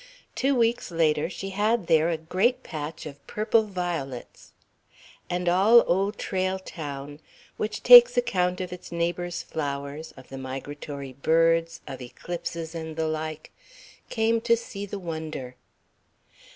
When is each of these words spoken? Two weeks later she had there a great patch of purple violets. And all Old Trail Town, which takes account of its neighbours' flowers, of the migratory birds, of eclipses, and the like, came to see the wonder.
Two 0.33 0.55
weeks 0.55 0.89
later 0.89 1.29
she 1.29 1.49
had 1.51 1.85
there 1.85 2.09
a 2.09 2.17
great 2.17 2.63
patch 2.63 3.05
of 3.05 3.21
purple 3.27 3.65
violets. 3.65 4.51
And 5.29 5.47
all 5.47 5.83
Old 5.85 6.17
Trail 6.17 6.57
Town, 6.57 7.19
which 7.57 7.83
takes 7.83 8.17
account 8.17 8.59
of 8.61 8.73
its 8.73 8.91
neighbours' 8.91 9.43
flowers, 9.43 10.11
of 10.13 10.29
the 10.29 10.39
migratory 10.39 11.13
birds, 11.13 11.81
of 11.85 12.01
eclipses, 12.01 12.73
and 12.73 12.95
the 12.95 13.07
like, 13.07 13.51
came 14.09 14.41
to 14.41 14.57
see 14.57 14.87
the 14.87 14.97
wonder. 14.97 15.55